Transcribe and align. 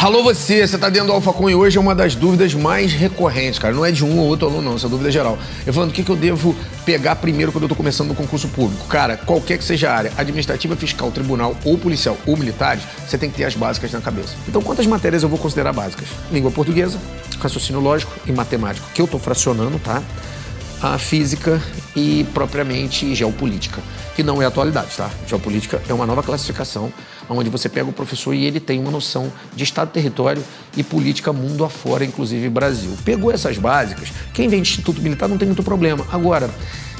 Alô 0.00 0.22
você, 0.22 0.64
você 0.64 0.78
tá 0.78 0.88
dentro 0.88 1.08
do 1.08 1.12
AlphaCon 1.12 1.50
e 1.50 1.56
hoje 1.56 1.76
é 1.76 1.80
uma 1.80 1.92
das 1.92 2.14
dúvidas 2.14 2.54
mais 2.54 2.92
recorrentes, 2.92 3.58
cara. 3.58 3.74
Não 3.74 3.84
é 3.84 3.90
de 3.90 4.04
um 4.04 4.16
ou 4.20 4.28
outro 4.28 4.46
aluno, 4.46 4.62
não, 4.62 4.76
essa 4.76 4.86
é 4.86 4.88
dúvida 4.88 5.10
geral. 5.10 5.36
Falando, 5.72 5.90
o 5.90 5.92
que, 5.92 6.04
que 6.04 6.10
eu 6.10 6.14
devo 6.14 6.54
pegar 6.86 7.16
primeiro 7.16 7.50
quando 7.50 7.64
eu 7.64 7.68
tô 7.68 7.74
começando 7.74 8.06
no 8.06 8.14
concurso 8.14 8.46
público? 8.46 8.86
Cara, 8.86 9.16
qualquer 9.16 9.58
que 9.58 9.64
seja 9.64 9.90
a 9.90 9.96
área, 9.96 10.12
administrativa, 10.16 10.76
fiscal, 10.76 11.10
tribunal 11.10 11.56
ou 11.64 11.76
policial 11.76 12.16
ou 12.26 12.36
militares, 12.36 12.84
você 13.08 13.18
tem 13.18 13.28
que 13.28 13.38
ter 13.38 13.44
as 13.44 13.56
básicas 13.56 13.90
na 13.90 14.00
cabeça. 14.00 14.36
Então, 14.46 14.62
quantas 14.62 14.86
matérias 14.86 15.24
eu 15.24 15.28
vou 15.28 15.36
considerar 15.36 15.72
básicas? 15.72 16.06
Língua 16.30 16.52
portuguesa, 16.52 16.96
raciocínio 17.40 17.82
lógico 17.82 18.12
e 18.24 18.30
matemático, 18.30 18.88
que 18.94 19.02
eu 19.02 19.08
tô 19.08 19.18
fracionando, 19.18 19.80
tá? 19.80 20.00
A 20.80 20.96
física 20.96 21.60
e 21.96 22.24
propriamente 22.32 23.12
geopolítica, 23.14 23.82
que 24.14 24.22
não 24.22 24.40
é 24.40 24.46
atualidade, 24.46 24.96
tá? 24.96 25.10
Geopolítica 25.26 25.82
é 25.88 25.92
uma 25.92 26.06
nova 26.06 26.22
classificação 26.22 26.92
onde 27.28 27.50
você 27.50 27.68
pega 27.68 27.90
o 27.90 27.92
professor 27.92 28.32
e 28.32 28.44
ele 28.44 28.60
tem 28.60 28.80
uma 28.80 28.90
noção 28.90 29.30
de 29.54 29.64
Estado, 29.64 29.90
território 29.90 30.42
e 30.76 30.82
política 30.82 31.32
mundo 31.32 31.64
afora, 31.64 32.04
inclusive 32.04 32.48
Brasil. 32.48 32.96
Pegou 33.04 33.32
essas 33.32 33.58
básicas, 33.58 34.12
quem 34.32 34.48
vem 34.48 34.62
de 34.62 34.70
Instituto 34.70 35.02
Militar 35.02 35.28
não 35.28 35.36
tem 35.36 35.46
muito 35.46 35.62
problema. 35.62 36.06
Agora, 36.12 36.48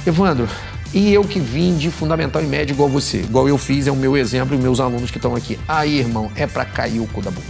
Evandro, 0.07 0.49
e 0.93 1.13
eu 1.13 1.23
que 1.23 1.39
vim 1.39 1.77
de 1.77 1.91
fundamental 1.91 2.43
e 2.43 2.47
médio 2.47 2.75
igual 2.75 2.89
você, 2.89 3.19
igual 3.19 3.49
eu 3.49 3.59
fiz, 3.59 3.87
é 3.87 3.93
o 3.93 3.97
meu 3.97 4.17
exemplo 4.17 4.57
e 4.57 4.59
meus 4.59 4.81
alunos 4.81 5.11
que 5.11 5.19
estão 5.19 5.35
aqui. 5.35 5.59
Aí, 5.69 5.99
irmão, 5.99 6.31
é 6.35 6.47
para 6.47 6.65
cair 6.65 7.01
o 7.01 7.07
cu 7.07 7.23
da 7.23 7.31
bunda. 7.31 7.47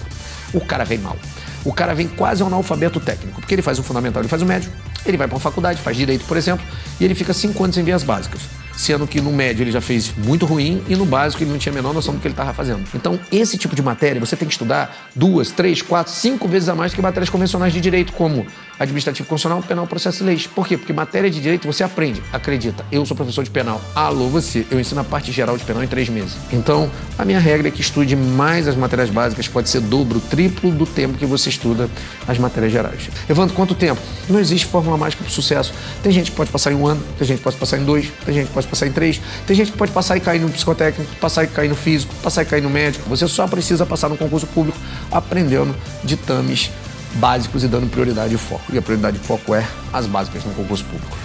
O 0.53 0.61
cara 0.61 0.85
vem 0.85 0.99
mal. 0.99 1.17
O 1.65 1.73
cara 1.73 1.95
vem 1.95 2.09
quase 2.09 2.43
analfabeto 2.43 3.01
técnico, 3.01 3.41
porque 3.41 3.55
ele 3.55 3.63
faz 3.63 3.79
o 3.79 3.83
fundamental, 3.83 4.23
ele 4.23 4.29
faz 4.29 4.43
o 4.43 4.47
médio, 4.47 4.71
ele 5.05 5.17
vai 5.17 5.27
para 5.27 5.35
uma 5.35 5.41
faculdade, 5.41 5.81
faz 5.81 5.97
direito, 5.97 6.25
por 6.25 6.37
exemplo, 6.37 6.65
e 7.01 7.05
ele 7.05 7.15
fica 7.15 7.33
cinco 7.33 7.63
anos 7.63 7.75
sem 7.75 7.85
ver 7.85 7.93
as 7.93 8.03
básicas 8.03 8.41
sendo 8.79 9.09
que 9.09 9.21
no 9.21 9.33
médio 9.33 9.65
ele 9.65 9.73
já 9.73 9.81
fez 9.81 10.15
muito 10.17 10.47
ruim 10.47 10.83
e 10.89 10.95
no 10.95 11.05
básico 11.05 11.43
ele 11.43 11.51
não 11.51 11.59
tinha 11.59 11.73
a 11.73 11.75
menor 11.75 11.93
noção 11.93 12.15
do 12.15 12.21
que 12.21 12.29
ele 12.29 12.33
estava 12.33 12.55
fazendo. 12.55 12.85
Então, 12.95 13.19
esse 13.31 13.59
tipo 13.59 13.75
de 13.75 13.83
matéria 13.83 14.21
você 14.21 14.37
tem 14.37 14.47
que 14.47 14.55
estudar 14.55 15.11
duas, 15.17 15.51
três, 15.51 15.83
quatro, 15.83 16.13
cinco 16.13 16.47
vezes 16.47 16.69
a 16.69 16.77
mais 16.77 16.95
que 16.95 17.03
matérias 17.03 17.29
convencionais 17.29 17.73
de 17.73 17.81
direito, 17.81 18.13
como 18.13 18.47
administrativo 18.79 19.29
constitucional, 19.29 19.63
penal, 19.63 19.87
processo 19.87 20.23
e 20.23 20.27
leis. 20.27 20.47
Por 20.47 20.67
quê? 20.67 20.77
Porque 20.77 20.93
matéria 20.93 21.29
de 21.29 21.41
direito 21.41 21.67
você 21.67 21.83
aprende. 21.83 22.23
Acredita, 22.33 22.87
eu 22.93 23.05
sou 23.05 23.17
professor 23.17 23.43
de 23.43 23.51
penal. 23.51 23.81
Alô, 23.95 24.29
você. 24.29 24.65
Eu 24.71 24.79
ensino 24.79 25.01
a 25.01 25.05
parte 25.05 25.33
geral 25.33 25.59
de 25.59 25.65
penal 25.65 25.83
em 25.83 25.89
três 25.89 26.09
meses. 26.09 26.37
Então, 26.53 26.89
a 27.19 27.25
minha 27.25 27.41
regra 27.41 27.67
é 27.67 27.71
que 27.73 27.81
estude 27.81 28.15
mais 28.15 28.69
as 28.69 28.77
matérias 28.77 29.11
básicas, 29.11 29.49
pode 29.49 29.69
ser 29.69 29.81
dobro, 29.81 30.21
triplo 30.21 30.71
do 30.71 30.87
tempo 30.87 31.19
que 31.19 31.27
você 31.27 31.49
estuda 31.49 31.91
as 32.29 32.39
matérias 32.39 32.71
gerais. 32.71 33.11
Evandro, 33.29 33.57
quanto 33.57 33.75
tempo? 33.75 34.01
Não 34.29 34.39
existe 34.39 34.67
fórmula 34.67 34.97
mágica 34.97 35.25
para 35.25 35.31
o 35.31 35.35
sucesso. 35.35 35.73
Tem 36.03 36.13
gente 36.13 36.31
que 36.31 36.37
pode 36.37 36.51
passar 36.51 36.71
em 36.71 36.77
um 36.77 36.87
ano, 36.87 37.03
tem 37.19 37.27
gente 37.27 37.39
que 37.39 37.45
pode 37.45 37.57
passar 37.57 37.79
em 37.79 37.85
dois, 37.85 38.13
tem 38.25 38.35
gente 38.35 38.47
que 38.47 38.55
pode 38.55 38.68
passar 38.69 38.87
em 38.87 38.93
três. 38.93 39.21
Tem 39.47 39.57
gente 39.57 39.73
que 39.73 39.79
pode 39.79 39.93
passar 39.93 40.17
e 40.17 40.21
cair 40.21 40.41
no 40.41 40.49
psicotécnico, 40.51 41.15
passar 41.17 41.45
e 41.45 41.47
cair 41.47 41.69
no 41.69 41.77
físico, 41.77 42.15
passar 42.23 42.43
e 42.43 42.47
cair 42.47 42.63
no 42.63 42.71
médico. 42.71 43.09
Você 43.09 43.27
só 43.27 43.47
precisa 43.47 43.85
passar 43.87 44.09
no 44.09 44.17
concurso 44.17 44.47
público 44.47 44.79
aprendendo 45.11 45.75
ditames 46.05 46.71
básicos 47.15 47.65
e 47.65 47.69
dando 47.69 47.91
prioridade 47.91 48.35
e 48.35 48.39
foco. 48.39 48.65
E 48.73 48.79
a 48.79 48.83
prioridade 48.83 49.19
de 49.19 49.25
foco 49.25 49.55
é 49.55 49.67
as 49.93 50.07
básicas 50.07 50.45
no 50.45 50.53
concurso 50.53 50.85
público. 50.85 51.17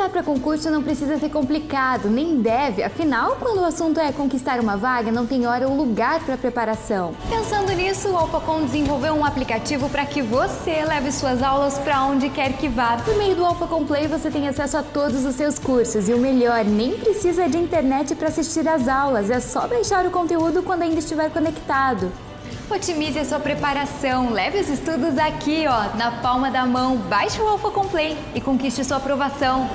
Estudar 0.00 0.12
para 0.12 0.22
concurso 0.22 0.70
não 0.70 0.82
precisa 0.82 1.18
ser 1.18 1.28
complicado, 1.28 2.08
nem 2.08 2.40
deve. 2.40 2.82
Afinal, 2.82 3.36
quando 3.38 3.58
o 3.58 3.64
assunto 3.66 4.00
é 4.00 4.10
conquistar 4.10 4.58
uma 4.58 4.74
vaga, 4.74 5.12
não 5.12 5.26
tem 5.26 5.46
hora 5.46 5.68
ou 5.68 5.76
lugar 5.76 6.24
para 6.24 6.38
preparação. 6.38 7.14
Pensando 7.28 7.70
nisso, 7.74 8.08
o 8.08 8.16
AlphaCon 8.16 8.64
desenvolveu 8.64 9.12
um 9.12 9.26
aplicativo 9.26 9.90
para 9.90 10.06
que 10.06 10.22
você 10.22 10.82
leve 10.86 11.12
suas 11.12 11.42
aulas 11.42 11.76
para 11.76 12.02
onde 12.04 12.30
quer 12.30 12.54
que 12.54 12.66
vá. 12.66 12.96
Por 12.96 13.14
meio 13.18 13.36
do 13.36 13.44
AlphaCon 13.44 13.84
Play, 13.84 14.08
você 14.08 14.30
tem 14.30 14.48
acesso 14.48 14.78
a 14.78 14.82
todos 14.82 15.22
os 15.26 15.34
seus 15.34 15.58
cursos 15.58 16.08
e 16.08 16.14
o 16.14 16.18
melhor, 16.18 16.64
nem 16.64 16.96
precisa 16.96 17.46
de 17.46 17.58
internet 17.58 18.14
para 18.14 18.28
assistir 18.28 18.66
às 18.66 18.88
aulas. 18.88 19.28
É 19.28 19.38
só 19.38 19.68
baixar 19.68 20.06
o 20.06 20.10
conteúdo 20.10 20.62
quando 20.62 20.80
ainda 20.80 21.00
estiver 21.00 21.30
conectado. 21.30 22.10
Otimize 22.70 23.18
a 23.18 23.24
sua 23.24 23.40
preparação. 23.40 24.30
Leve 24.30 24.60
os 24.60 24.68
estudos 24.68 25.18
aqui, 25.18 25.64
ó, 25.68 25.96
na 25.96 26.20
palma 26.22 26.50
da 26.50 26.64
mão. 26.66 26.96
Baixe 26.96 27.40
o 27.40 27.48
Alpha 27.48 27.70
Complay 27.70 28.16
e 28.34 28.40
conquiste 28.40 28.84
sua 28.84 28.98
aprovação. 28.98 29.68